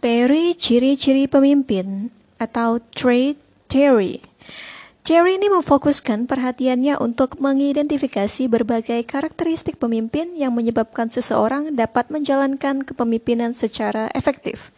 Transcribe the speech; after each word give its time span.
Teori 0.00 0.56
ciri-ciri 0.56 1.28
pemimpin 1.28 2.08
atau 2.40 2.80
trait 2.96 3.36
theory. 3.68 4.24
Teori 5.04 5.36
ini 5.36 5.52
memfokuskan 5.52 6.24
perhatiannya 6.24 6.96
untuk 6.96 7.36
mengidentifikasi 7.36 8.48
berbagai 8.48 9.04
karakteristik 9.04 9.76
pemimpin 9.76 10.32
yang 10.40 10.56
menyebabkan 10.56 11.12
seseorang 11.12 11.76
dapat 11.76 12.08
menjalankan 12.08 12.80
kepemimpinan 12.80 13.52
secara 13.52 14.08
efektif. 14.16 14.72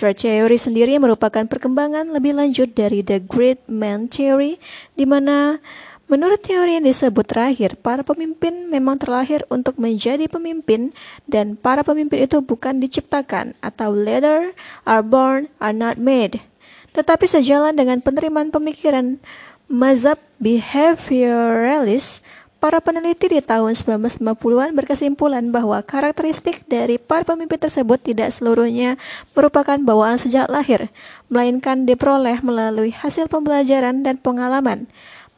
Trait 0.00 0.16
theory 0.16 0.56
sendiri 0.56 0.96
merupakan 0.96 1.44
perkembangan 1.44 2.08
lebih 2.08 2.32
lanjut 2.32 2.72
dari 2.72 3.04
The 3.04 3.20
Great 3.20 3.68
Man 3.68 4.08
Theory, 4.08 4.56
di 4.96 5.04
mana 5.04 5.60
Menurut 6.04 6.44
teori 6.44 6.76
yang 6.76 6.84
disebut 6.84 7.24
terakhir, 7.24 7.80
para 7.80 8.04
pemimpin 8.04 8.68
memang 8.68 9.00
terlahir 9.00 9.40
untuk 9.48 9.80
menjadi 9.80 10.28
pemimpin 10.28 10.92
dan 11.24 11.56
para 11.56 11.80
pemimpin 11.80 12.28
itu 12.28 12.44
bukan 12.44 12.76
diciptakan 12.76 13.56
atau 13.64 13.96
leader 13.96 14.52
are 14.84 15.00
born 15.00 15.48
are 15.64 15.72
not 15.72 15.96
made. 15.96 16.44
Tetapi 16.92 17.24
sejalan 17.24 17.72
dengan 17.72 18.04
penerimaan 18.04 18.52
pemikiran 18.52 19.16
mazhab 19.64 20.20
behavioralis, 20.36 22.20
para 22.64 22.80
peneliti 22.80 23.28
di 23.28 23.44
tahun 23.44 23.76
1950-an 23.76 24.72
berkesimpulan 24.72 25.52
bahwa 25.52 25.84
karakteristik 25.84 26.64
dari 26.64 26.96
para 26.96 27.20
pemimpin 27.20 27.60
tersebut 27.60 28.00
tidak 28.00 28.32
seluruhnya 28.32 28.96
merupakan 29.36 29.76
bawaan 29.76 30.16
sejak 30.16 30.48
lahir, 30.48 30.88
melainkan 31.28 31.84
diperoleh 31.84 32.40
melalui 32.40 32.88
hasil 32.88 33.28
pembelajaran 33.28 34.00
dan 34.00 34.16
pengalaman. 34.16 34.88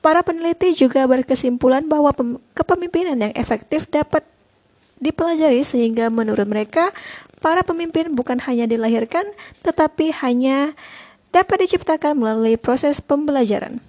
Para 0.06 0.22
peneliti 0.22 0.70
juga 0.70 1.02
berkesimpulan 1.02 1.82
bahwa 1.90 2.14
kepemimpinan 2.54 3.18
yang 3.26 3.34
efektif 3.34 3.90
dapat 3.90 4.22
dipelajari 5.02 5.66
sehingga 5.66 6.14
menurut 6.14 6.46
mereka 6.46 6.94
para 7.42 7.66
pemimpin 7.66 8.14
bukan 8.14 8.38
hanya 8.46 8.70
dilahirkan 8.70 9.26
tetapi 9.66 10.14
hanya 10.22 10.78
dapat 11.34 11.66
diciptakan 11.66 12.22
melalui 12.22 12.54
proses 12.54 13.02
pembelajaran. 13.02 13.82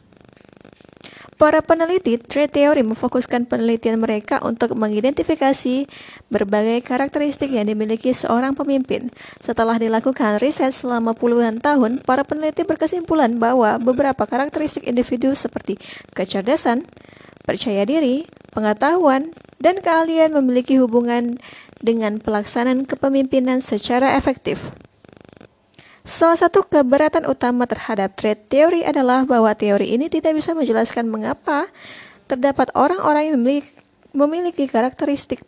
Para 1.38 1.62
peneliti 1.62 2.18
trade 2.18 2.50
theory 2.50 2.82
memfokuskan 2.82 3.46
penelitian 3.46 4.02
mereka 4.02 4.42
untuk 4.42 4.74
mengidentifikasi 4.74 5.86
berbagai 6.34 6.82
karakteristik 6.82 7.54
yang 7.54 7.70
dimiliki 7.70 8.10
seorang 8.10 8.58
pemimpin. 8.58 9.14
Setelah 9.38 9.78
dilakukan 9.78 10.42
riset 10.42 10.74
selama 10.74 11.14
puluhan 11.14 11.62
tahun, 11.62 12.02
para 12.02 12.26
peneliti 12.26 12.66
berkesimpulan 12.66 13.38
bahwa 13.38 13.78
beberapa 13.78 14.26
karakteristik 14.26 14.90
individu 14.90 15.38
seperti 15.38 15.78
kecerdasan, 16.18 16.90
percaya 17.46 17.86
diri, 17.86 18.26
pengetahuan, 18.58 19.30
dan 19.62 19.78
keahlian 19.78 20.34
memiliki 20.34 20.82
hubungan 20.82 21.38
dengan 21.86 22.18
pelaksanaan 22.18 22.90
kepemimpinan 22.90 23.62
secara 23.62 24.18
efektif. 24.18 24.74
Salah 26.08 26.40
satu 26.40 26.64
keberatan 26.64 27.28
utama 27.28 27.68
terhadap 27.68 28.16
trade 28.16 28.40
theory 28.48 28.88
adalah 28.88 29.28
bahwa 29.28 29.52
teori 29.52 29.92
ini 29.92 30.08
tidak 30.08 30.40
bisa 30.40 30.56
menjelaskan 30.56 31.04
mengapa 31.04 31.68
terdapat 32.32 32.72
orang-orang 32.72 33.28
yang 33.28 33.36
memiliki, 33.36 33.76
memiliki 34.16 34.64
karakteristik 34.72 35.44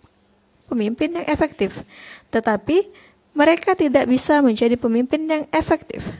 pemimpin 0.67 1.15
yang 1.15 1.23
efektif, 1.31 1.87
tetapi 2.27 2.91
mereka 3.31 3.71
tidak 3.71 4.03
bisa 4.11 4.43
menjadi 4.43 4.75
pemimpin 4.75 5.31
yang 5.31 5.43
efektif. 5.55 6.11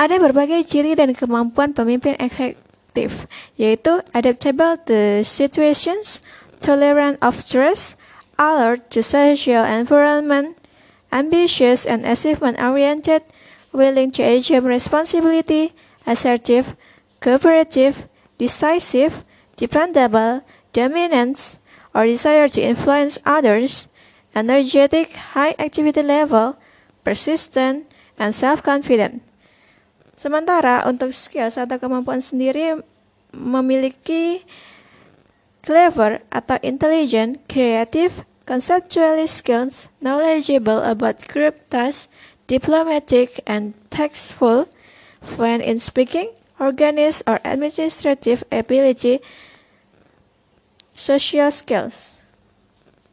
Ada 0.00 0.16
berbagai 0.24 0.64
ciri 0.64 0.96
dan 0.96 1.12
kemampuan 1.12 1.76
pemimpin 1.76 2.16
efektif, 2.16 3.28
yaitu 3.60 4.00
adaptable 4.16 4.80
to 4.88 5.20
situations, 5.20 6.24
tolerant 6.64 7.20
of 7.20 7.36
stress, 7.36 7.92
alert 8.38 8.88
to 8.94 9.02
social 9.02 9.66
environment, 9.66 10.56
ambitious 11.10 11.84
and 11.84 12.06
achievement-oriented, 12.06 13.22
willing 13.72 14.10
to 14.14 14.22
assume 14.22 14.64
responsibility, 14.64 15.74
assertive, 16.06 16.78
cooperative, 17.20 18.06
decisive, 18.38 19.26
dependable, 19.58 20.46
dominant, 20.72 21.58
or 21.94 22.06
desire 22.06 22.48
to 22.48 22.62
influence 22.62 23.18
others, 23.26 23.90
energetic, 24.34 25.18
high 25.34 25.58
activity 25.58 26.02
level, 26.02 26.56
persistent, 27.02 27.90
and 28.18 28.34
self-confident. 28.34 29.22
Sementara 30.18 30.82
untuk 30.86 31.14
skills 31.14 31.58
atau 31.58 31.78
kemampuan 31.78 32.18
sendiri 32.18 32.82
memiliki 33.30 34.42
clever 35.62 36.20
atau 36.30 36.58
intelligent, 36.62 37.40
creative, 37.48 38.24
conceptually 38.46 39.26
skilled, 39.26 39.88
knowledgeable 40.00 40.82
about 40.82 41.26
group 41.28 41.56
tasks, 41.70 42.08
diplomatic 42.46 43.40
and 43.46 43.74
tactful, 43.90 44.66
fluent 45.20 45.62
in 45.62 45.78
speaking, 45.78 46.32
organized 46.58 47.22
or 47.26 47.40
administrative 47.44 48.42
ability, 48.50 49.20
social 50.94 51.50
skills. 51.50 52.17